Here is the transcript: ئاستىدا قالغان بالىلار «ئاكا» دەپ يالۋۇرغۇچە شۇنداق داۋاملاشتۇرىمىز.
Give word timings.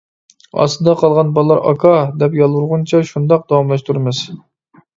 ئاستىدا 0.61 0.95
قالغان 1.01 1.29
بالىلار 1.35 1.61
«ئاكا» 1.73 1.93
دەپ 2.25 2.39
يالۋۇرغۇچە 2.41 3.05
شۇنداق 3.13 3.47
داۋاملاشتۇرىمىز. 3.53 4.27